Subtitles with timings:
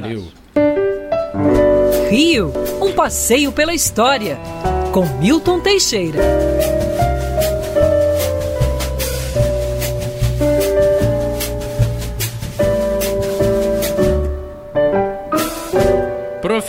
[0.00, 0.24] Valeu.
[2.08, 2.50] Rio,
[2.80, 4.38] um passeio pela história,
[4.90, 6.18] com Milton Teixeira.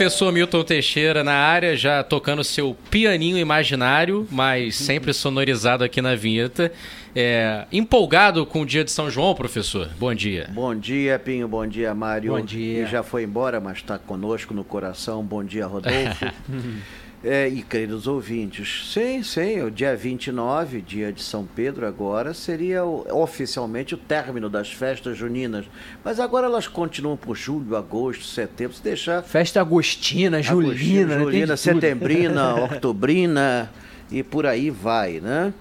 [0.04, 6.14] Professor Milton Teixeira na área, já tocando seu pianinho imaginário, mas sempre sonorizado aqui na
[6.14, 6.74] vinheta.
[7.16, 9.90] É, empolgado com o dia de São João, professor?
[9.98, 10.50] Bom dia.
[10.52, 11.48] Bom dia, Pinho.
[11.48, 12.32] Bom dia, Mário.
[12.34, 12.84] Bom dia.
[12.84, 15.24] E já foi embora, mas está conosco no coração.
[15.24, 16.26] Bom dia, Rodolfo.
[17.24, 22.84] É, e queridos ouvintes, sim, sim, o dia 29, dia de São Pedro, agora seria
[22.84, 25.66] o, oficialmente o término das festas juninas.
[26.04, 28.76] Mas agora elas continuam por julho, agosto, setembro.
[28.76, 29.24] Se deixar.
[29.24, 33.72] Festa agostina, julina, Agostinho, julina, setembrina, octobrina
[34.12, 35.54] e por aí vai, né?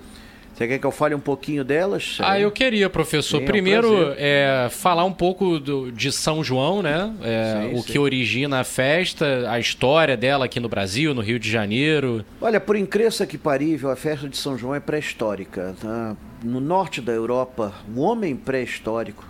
[0.62, 2.19] Você quer que eu fale um pouquinho delas?
[2.21, 3.39] Ah, eu queria, professor.
[3.39, 7.12] Sim, é um Primeiro, é, falar um pouco do- de São João, né?
[7.20, 7.93] É, Sim, o sim.
[7.93, 12.25] que origina a festa, a história dela aqui no Brasil, no Rio de Janeiro.
[12.41, 15.75] Olha, por incrível que parível, a festa de São João é pré-histórica.
[15.81, 16.14] tá?
[16.45, 19.25] No norte da Europa, o homem pré-histórico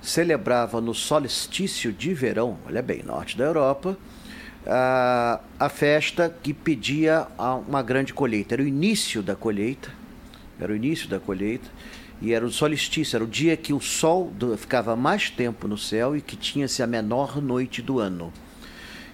[0.00, 3.96] celebrava no solstício de verão, olha bem, norte da Europa,
[4.64, 7.26] a, a festa que pedia
[7.66, 8.54] uma grande colheita.
[8.54, 9.97] Era o início da colheita,
[10.60, 11.68] era o início da colheita,
[12.20, 16.16] e era o solstício, era o dia que o sol ficava mais tempo no céu
[16.16, 18.32] e que tinha-se a menor noite do ano.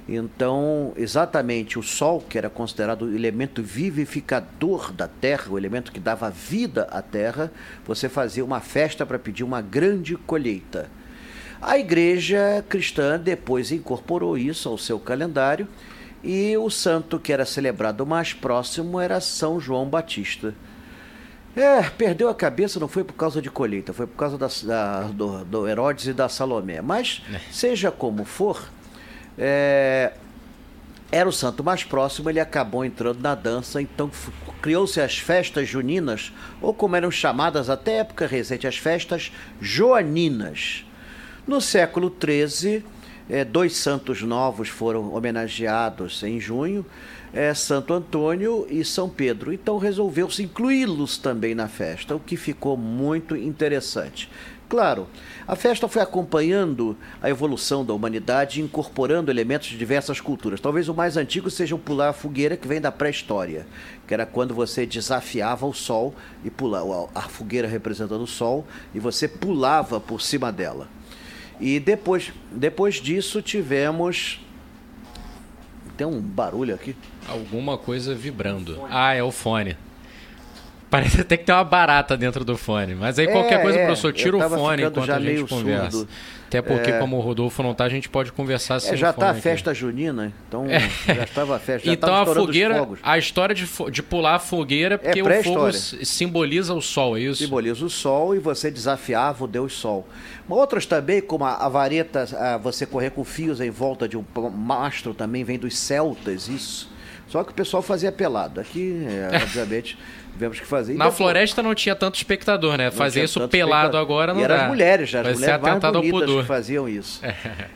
[0.07, 5.99] Então, exatamente o Sol, que era considerado o elemento vivificador da Terra, o elemento que
[5.99, 7.51] dava vida à Terra,
[7.87, 10.91] você fazia uma festa para pedir uma grande colheita.
[11.61, 15.67] A igreja cristã depois incorporou isso ao seu calendário
[16.23, 20.55] e o santo que era celebrado mais próximo era São João Batista.
[21.57, 25.03] É, perdeu a cabeça não foi por causa de colheita, foi por causa da, da-
[25.09, 26.81] do, do Herodes e da Salomé.
[26.83, 28.69] Mas, seja como for,
[29.39, 30.13] é,
[31.13, 34.11] era o santo mais próximo, ele acabou entrando na dança, então
[34.61, 40.85] criou-se as festas juninas, ou como eram chamadas até época recente, as festas joaninas.
[41.47, 42.85] No século XIII,
[43.31, 46.85] eh, dois santos novos foram homenageados em junho,
[47.35, 49.53] eh, Santo Antônio e São Pedro.
[49.53, 54.31] Então resolveu-se incluí-los também na festa, o que ficou muito interessante.
[54.67, 55.07] Claro,
[55.47, 60.61] a festa foi acompanhando a evolução da humanidade, incorporando elementos de diversas culturas.
[60.61, 63.67] Talvez o mais antigo seja o pular a fogueira, que vem da pré-história,
[64.07, 68.99] que era quando você desafiava o sol e pulava a fogueira representando o sol e
[68.99, 70.89] você pulava por cima dela.
[71.61, 74.44] E depois, depois disso tivemos.
[75.97, 76.97] Tem um barulho aqui.
[77.29, 78.81] Alguma coisa vibrando.
[78.91, 79.77] Ah, é o fone.
[80.95, 82.95] Parece até que tem uma barata dentro do fone.
[82.95, 85.91] Mas aí qualquer É, coisa, é, professor, tira o fone enquanto já a gente conversa.
[85.91, 86.09] surdo.
[86.47, 86.99] Até porque, É.
[87.01, 89.27] como o Rodolfo não tá, a gente pode conversar sem É, já o fone está
[89.27, 89.41] a aqui.
[89.41, 91.87] festa junina, então já estava a festa.
[91.89, 95.73] Já Então a fogueira, a história de, de pular a fogueira é porque o fogo
[95.73, 97.43] simboliza o sol, é isso?
[97.43, 100.07] Simboliza o sol e você desafiava o Deus Sol.
[100.49, 104.25] Outras também, como a, a vareta, a, você correr com fios em volta de um
[104.55, 106.89] mastro, também vem dos celtas, isso.
[107.29, 108.61] Só que o pessoal fazia pelado.
[108.61, 109.99] Aqui, é, obviamente,
[110.33, 110.95] tivemos que fazer.
[110.95, 112.91] E Na depois- floresta não tinha tanto espectador, né?
[112.91, 114.01] Fazer isso pelado espectador.
[114.01, 114.63] agora não e eram dá.
[114.63, 117.21] as mulheres, já, as Vai mulheres mais bonitas que faziam isso.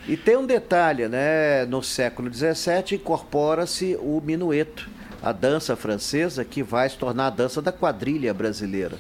[0.06, 1.64] e tem um detalhe, né?
[1.66, 4.88] No século XVII incorpora-se o minueto,
[5.22, 8.97] a dança francesa que vai se tornar a dança da quadrilha brasileira.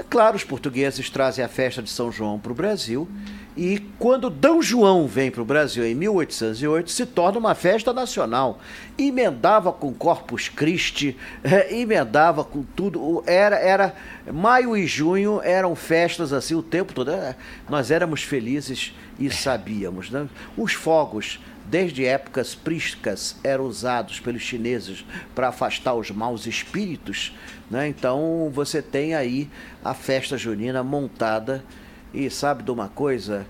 [0.00, 3.06] É claro, os portugueses trazem a festa de São João para o Brasil
[3.54, 4.48] e quando D.
[4.62, 8.60] João vem para o Brasil em 1808 se torna uma festa nacional.
[8.96, 13.22] Emendava com Corpus Christi, eh, emendava com tudo.
[13.26, 13.94] Era, era
[14.32, 17.10] maio e junho eram festas assim o tempo todo.
[17.10, 17.36] Eh,
[17.68, 20.10] Nós éramos felizes e sabíamos.
[20.10, 20.28] Né?
[20.56, 25.04] Os fogos desde épocas prísticas eram usados pelos chineses
[25.34, 27.32] para afastar os maus espíritos,
[27.70, 27.86] né?
[27.86, 29.48] Então você tem aí
[29.84, 31.64] a festa junina montada
[32.12, 33.46] e sabe de uma coisa?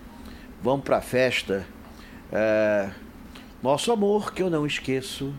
[0.63, 1.67] Vamos para a festa.
[2.31, 2.91] É,
[3.63, 5.33] nosso amor que eu não esqueço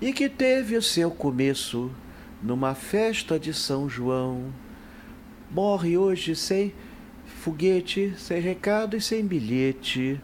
[0.00, 1.90] e que teve o seu começo
[2.40, 4.52] numa festa de São João.
[5.50, 6.72] Morre hoje sem
[7.28, 10.20] foguete, sem recado e sem bilhete.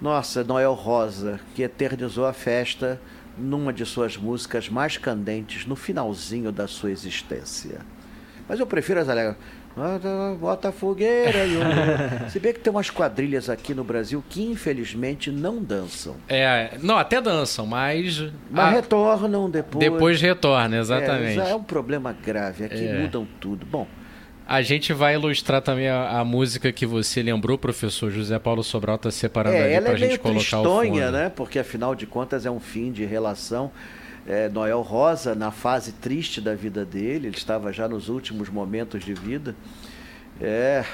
[0.00, 3.00] Nossa, Noel Rosa, que eternizou a festa
[3.38, 7.78] numa de suas músicas mais candentes no finalzinho da sua existência.
[8.48, 9.36] Mas eu prefiro as alegres.
[10.38, 11.46] Bota- a fogueira.
[11.46, 16.16] e o- Se bem que tem umas quadrilhas aqui no Brasil que infelizmente não dançam.
[16.28, 18.20] É, não, até dançam, mas.
[18.50, 19.78] Mas ah, retornam depois.
[19.90, 21.34] depois retorna, É, exatamente.
[21.36, 22.64] já é um problema grave.
[22.64, 23.00] Aqui É.
[23.00, 23.64] mudam tudo.
[23.64, 23.86] Bom,
[24.52, 28.96] A gente vai ilustrar também a, a, música que você lembrou, professor José Paulo Sobral
[28.96, 31.10] está separando é, ali ela pra é gente colocar o fundo.
[31.10, 31.32] né?
[31.34, 33.72] Porque afinal de contas é um fim de relação.
[34.26, 39.02] É, Noel Rosa, na fase triste da vida dele, ele estava já nos últimos momentos
[39.02, 39.56] de vida.
[40.38, 40.84] É,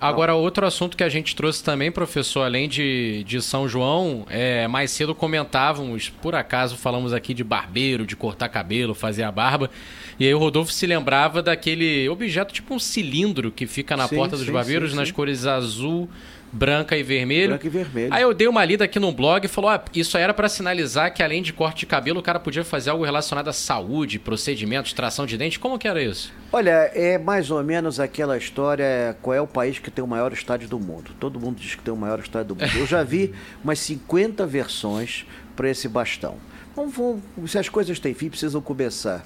[0.00, 4.66] Agora, outro assunto que a gente trouxe também, professor, além de, de São João, é,
[4.66, 9.70] mais cedo comentávamos, por acaso falamos aqui de barbeiro, de cortar cabelo, fazer a barba,
[10.18, 14.16] e aí o Rodolfo se lembrava daquele objeto, tipo um cilindro que fica na Sim,
[14.16, 16.08] porta dos sim, barbeiros, sim, nas cores azul,
[16.52, 17.50] branca e vermelho.
[17.50, 18.12] branco e vermelho.
[18.12, 21.12] Aí eu dei uma lida aqui no blog e falou: ah, isso era para sinalizar
[21.12, 24.92] que além de corte de cabelo, o cara podia fazer algo relacionado à saúde, procedimentos,
[24.92, 25.58] tração de dente.
[25.58, 26.32] Como que era isso?
[26.52, 30.32] Olha, é mais ou menos aquela história, qual é o país que tem o maior
[30.32, 31.12] estádio do mundo?
[31.20, 32.76] Todo mundo diz que tem o maior estádio do mundo.
[32.76, 33.32] Eu já vi
[33.62, 35.24] umas 50 versões
[35.54, 36.36] para esse bastão.
[36.74, 39.24] Vamos, vamos, se as coisas têm fim, precisam começar.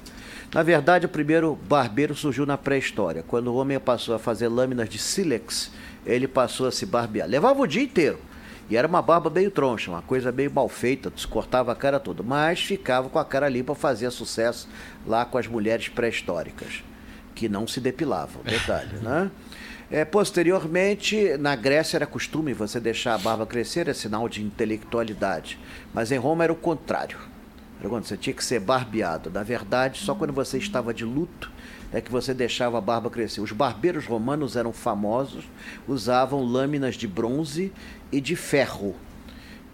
[0.52, 4.88] Na verdade, o primeiro barbeiro surgiu na pré-história, quando o homem passou a fazer lâminas
[4.88, 5.70] de sílex,
[6.06, 7.28] ele passou a se barbear.
[7.28, 8.18] Levava o dia inteiro.
[8.70, 12.00] E era uma barba meio troncha, uma coisa meio mal feita, se cortava a cara
[12.00, 14.68] toda, mas ficava com a cara limpa, fazia sucesso
[15.06, 16.82] lá com as mulheres pré-históricas
[17.34, 19.30] que não se depilavam, detalhe, né?
[19.90, 25.58] É, posteriormente, na Grécia era costume você deixar a barba crescer, é sinal de intelectualidade.
[25.92, 27.18] Mas em Roma era o contrário.
[27.82, 29.30] Quando você tinha que ser barbeado.
[29.30, 31.52] Na verdade, só quando você estava de luto
[31.92, 33.40] é que você deixava a barba crescer.
[33.40, 35.44] Os barbeiros romanos eram famosos,
[35.86, 37.72] usavam lâminas de bronze
[38.10, 38.96] e de ferro,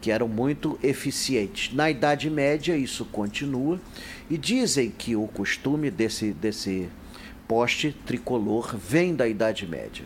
[0.03, 1.73] que eram muito eficientes.
[1.75, 3.81] Na Idade Média, isso continua,
[4.29, 6.91] e dizem que o costume desse, desse
[7.49, 10.05] poste tricolor vem da Idade Média.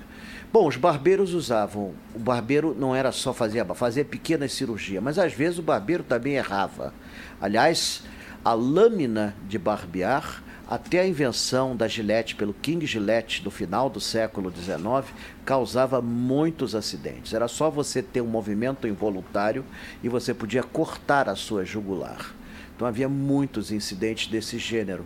[0.54, 1.94] Bom, os barbeiros usavam.
[2.14, 6.34] O barbeiro não era só fazer, fazia pequenas cirurgias, mas às vezes o barbeiro também
[6.34, 6.94] errava.
[7.40, 8.04] Aliás,
[8.44, 13.98] a lâmina de barbear, até a invenção da Gillette pelo King Gillette do final do
[13.98, 15.12] século XIX,
[15.44, 17.34] causava muitos acidentes.
[17.34, 19.64] Era só você ter um movimento involuntário
[20.04, 22.32] e você podia cortar a sua jugular.
[22.76, 25.04] Então havia muitos incidentes desse gênero.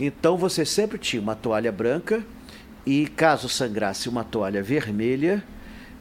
[0.00, 2.24] Então você sempre tinha uma toalha branca
[2.86, 5.42] e, caso sangrasse, uma toalha vermelha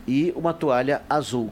[0.07, 1.51] e uma toalha azul.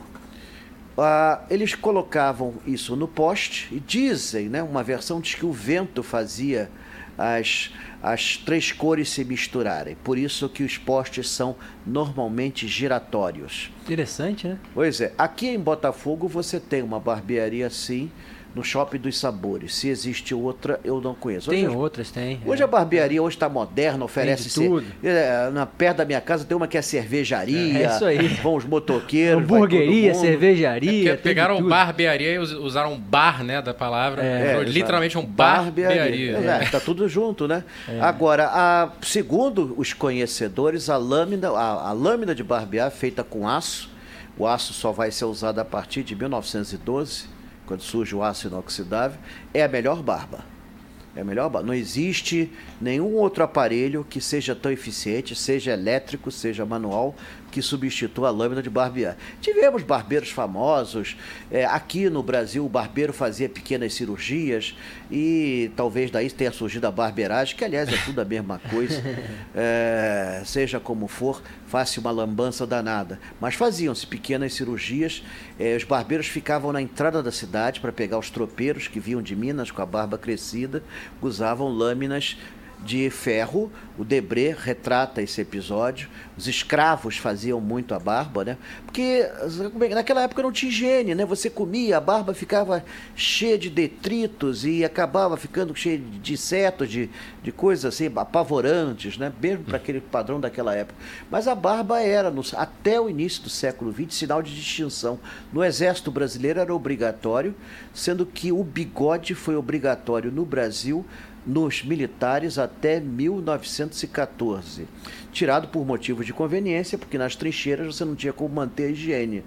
[0.98, 6.04] Ah, eles colocavam isso no poste e dizem, né, uma versão diz que o vento
[6.04, 6.70] fazia
[7.18, 7.72] as,
[8.02, 9.96] as três cores se misturarem.
[10.04, 11.56] Por isso que os postes são
[11.86, 13.72] normalmente giratórios.
[13.84, 14.58] Interessante, né?
[14.74, 18.12] Pois é, aqui em Botafogo você tem uma barbearia assim,
[18.56, 19.76] no Shopping dos Sabores.
[19.76, 21.50] Se existe outra, eu não conheço.
[21.50, 22.42] Tem hoje, outras, tem.
[22.46, 22.66] Hoje é.
[22.66, 24.86] a barbearia hoje está moderna, oferece de tudo.
[25.04, 27.78] É, na perto da minha casa tem uma que é cervejaria.
[27.88, 28.28] É isso aí.
[28.28, 29.46] Vão os motoqueiros.
[29.46, 31.12] vai Hamburgueria, cervejaria.
[31.16, 31.70] Tem pegaram de tudo.
[31.70, 34.24] barbearia e us- usaram bar, né, da palavra.
[34.24, 36.38] É, Virou literalmente um barbearia.
[36.38, 37.64] É, tá tudo junto, né?
[38.02, 43.90] Agora, a- segundo os conhecedores, a lâmina, a, a lâmina de barbear feita com aço,
[44.38, 47.26] o aço só vai ser usado a partir de 1912,
[47.70, 49.20] quando surge o aço inoxidável,
[49.54, 50.44] é a melhor barba.
[51.16, 51.68] É a melhor barba.
[51.68, 52.52] Não existe
[52.82, 57.16] nenhum outro aparelho que seja tão eficiente, seja elétrico, seja manual,
[57.50, 59.18] que substitua a lâmina de barbear.
[59.42, 61.18] Tivemos barbeiros famosos.
[61.52, 64.76] é, aqui no Brasil, o barbeiro fazia pequenas cirurgias
[65.12, 69.00] e talvez daí tenha surgido a barbeiragem, que aliás é tudo a mesma coisa.
[69.56, 73.20] É, seja como for, faça uma lambança danada.
[73.42, 75.24] Mas faziam-se pequenas cirurgias.
[75.60, 79.36] é, os barbeiros ficavam na entrada da cidade para pegar os tropeiros que vinham de
[79.36, 80.84] Minas com a barba crescida,
[81.22, 82.38] usavam lâminas
[82.84, 83.72] de ferro.
[83.98, 86.08] O Debré retrata esse episódio.
[86.38, 88.58] Os escravos faziam muito a barba, né?
[88.86, 89.30] Porque
[89.94, 91.26] naquela época não tinha higiene, né?
[91.26, 92.84] Você comia, a barba ficava
[93.14, 97.10] cheia de detritos e acabava ficando cheia de insetos, de,
[97.44, 99.34] de coisas assim, apavorantes, né?
[99.42, 100.96] Mesmo para aquele padrão daquela época.
[101.30, 105.20] Mas a barba era, no- até o início do século XX, sinal de distinção.
[105.52, 107.54] No exército brasileiro era obrigatório,
[107.94, 111.06] sendo que o bigode foi obrigatório no Brasil
[111.50, 114.88] nos militares até 1914.
[115.32, 119.44] Tirado por motivos de conveniência, porque nas trincheiras você não tinha como manter a higiene.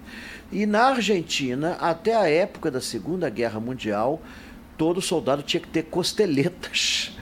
[0.51, 4.21] E na Argentina, até a época da Segunda Guerra Mundial,
[4.77, 7.15] todo soldado tinha que ter costeletas.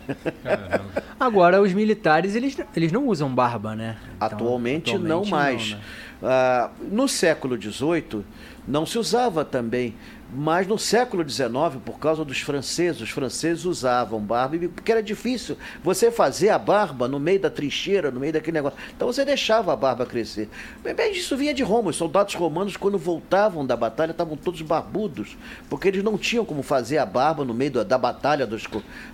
[1.19, 3.97] Agora, os militares, eles, eles não usam barba, né?
[4.15, 5.71] Então, atualmente, não atualmente mais.
[5.71, 5.81] né?
[6.23, 8.23] Ah, no século XVIII
[8.67, 9.95] não se usava também,
[10.33, 11.51] mas no século XIX,
[11.83, 17.07] por causa dos franceses, os franceses usavam barba, porque era difícil você fazer a barba
[17.07, 18.77] no meio da trincheira, no meio daquele negócio.
[18.95, 20.47] Então você deixava a barba crescer.
[20.83, 21.89] Bem, bem, isso vinha de Roma.
[21.89, 25.37] Os soldados romanos, quando voltavam da batalha, estavam todos barbudos,
[25.69, 28.63] porque eles não tinham como fazer a barba no meio da, da batalha, dos,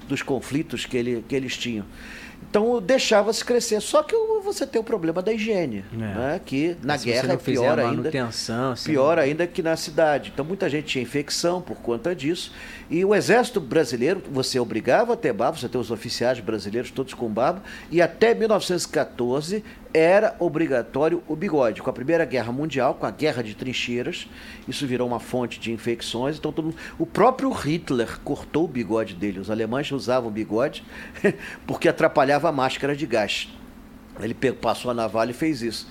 [0.07, 1.85] dos conflitos que, ele, que eles tinham.
[2.49, 3.81] Então deixava-se crescer.
[3.81, 5.95] Só que você tem o problema da higiene, É.
[5.97, 6.41] né?
[6.45, 7.91] que na guerra é pior ainda.
[7.97, 10.31] manutenção, assim, Pior ainda que na cidade.
[10.33, 12.51] Então muita gente tinha infecção por conta disso.
[12.89, 17.13] E o exército brasileiro, você obrigava a ter barba, você tem os oficiais brasileiros todos
[17.13, 21.81] com barba, e até 1914 era obrigatório o bigode.
[21.81, 24.27] Com a Primeira Guerra Mundial, com a Guerra de Trincheiras,
[24.67, 26.37] isso virou uma fonte de infecções.
[26.37, 29.39] Então mundo- o próprio Hitler cortou o bigode dele.
[29.39, 30.83] Os alemães usavam bigode
[31.65, 33.49] porque atrapalhava a máscara de gás.
[34.21, 35.87] Ele passou a navalha e fez isso.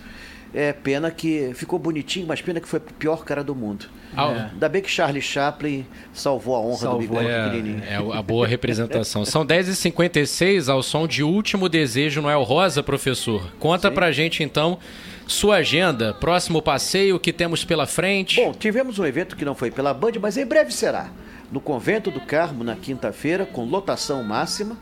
[0.55, 3.87] É pena que ficou bonitinho, mas pena que foi o pior cara do mundo.
[4.17, 7.01] Ah, Ainda bem que Charlie Chaplin salvou a honra Salvou.
[7.03, 7.83] do bigode É, pequenininho.
[7.85, 9.25] é a boa representação.
[9.25, 13.51] São 10h56 ao som de Último Desejo Noel Rosa, professor.
[13.59, 14.79] Conta pra gente então
[15.27, 18.41] sua agenda, próximo passeio que temos pela frente.
[18.41, 21.11] Bom, tivemos um evento que não foi pela Band, mas em breve será.
[21.51, 24.77] No Convento do Carmo, na quinta-feira, com lotação máxima.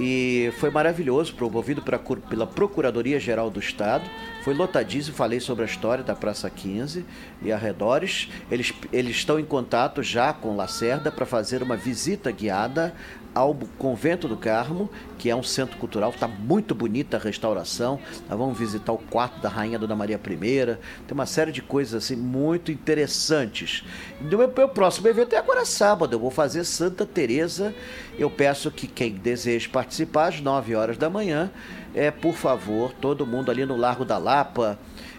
[0.00, 4.08] E foi maravilhoso, promovido pela, cur- pela Procuradoria-Geral do Estado.
[4.44, 7.04] Foi lotadíssimo, falei sobre a história da Praça 15
[7.42, 8.28] e arredores.
[8.48, 12.94] Eles, eles estão em contato já com Lacerda para fazer uma visita guiada
[13.34, 17.98] ao Convento do Carmo, que é um centro cultural, está muito bonita a restauração.
[18.28, 20.76] Nós vamos visitar o quarto da Rainha Dona Maria I.
[21.06, 23.84] Tem uma série de coisas assim muito interessantes.
[24.20, 26.14] O meu, meu próximo evento é agora sábado.
[26.14, 27.74] Eu vou fazer Santa Teresa.
[28.18, 31.50] Eu peço que quem deseje participar às 9 horas da manhã,
[31.94, 34.78] é por favor, todo mundo ali no Largo da Lapa,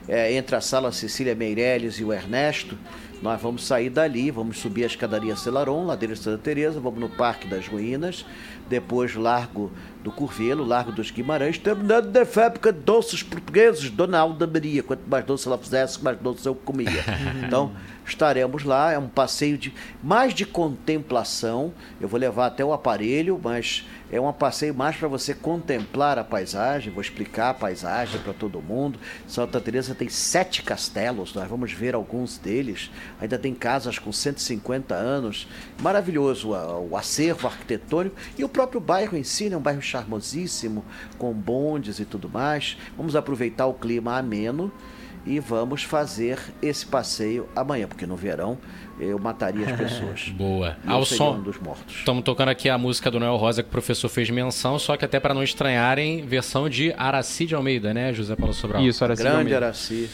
[0.10, 2.78] é, entre a sala Cecília Meirelles e o Ernesto.
[3.22, 7.10] Nós vamos sair dali, vamos subir a escadaria Celaron, ladeira de Santa Teresa, vamos no
[7.10, 8.26] Parque das Ruínas,
[8.70, 9.70] depois Largo
[10.02, 14.82] do Curvelo, Largo dos Guimarães, terminando da fábrica de doces portugueses, Dona Alda Maria.
[14.82, 16.90] Quanto mais doce ela fizesse, mais doce eu comia.
[17.46, 17.72] Então,
[18.06, 21.74] estaremos lá, é um passeio de mais de contemplação.
[22.00, 26.24] Eu vou levar até o aparelho, mas é um passeio mais para você contemplar a
[26.24, 29.00] paisagem, vou explicar a paisagem para todo mundo.
[29.28, 32.90] Santa Teresa tem sete castelos, nós vamos ver alguns deles.
[33.22, 35.48] Ainda tem casas com 150 anos.
[35.82, 39.56] Maravilhoso o, o acervo arquitetônico e o próprio bairro em si, né?
[39.56, 40.84] um bairro charmosíssimo,
[41.18, 42.78] com bondes e tudo mais.
[42.98, 44.72] Vamos aproveitar o clima ameno
[45.26, 48.58] e vamos fazer esse passeio amanhã, porque no verão
[49.00, 50.30] eu mataria as pessoas.
[50.36, 50.78] Boa.
[50.84, 51.36] E eu Ao som.
[51.38, 51.96] um dos mortos.
[51.98, 55.06] Estamos tocando aqui a música do Noel Rosa que o professor fez menção, só que
[55.06, 58.82] até para não estranharem, versão de Aracide Almeida, né, José Paulo Sobral?
[58.82, 59.24] Isso, assim.
[59.24, 60.10] Grande Araci,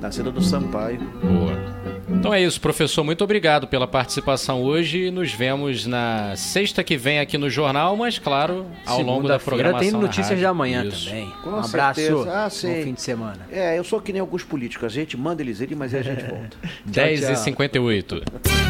[0.00, 1.00] nascida do Sampaio.
[1.22, 1.75] Boa.
[2.08, 3.02] Então é isso, professor.
[3.04, 5.10] Muito obrigado pela participação hoje.
[5.10, 9.80] Nos vemos na sexta que vem aqui no jornal, mas claro, ao longo da programação.
[9.80, 10.38] tem notícias rádio.
[10.38, 11.06] de amanhã Isso.
[11.06, 11.30] também.
[11.42, 12.26] Com um abraço.
[12.28, 12.68] Ah, sim.
[12.68, 13.46] Bom fim de semana.
[13.50, 14.84] É, eu sou que nem alguns políticos.
[14.84, 16.56] A gente manda eles irem, mas aí a gente volta.
[16.88, 18.65] 10h58.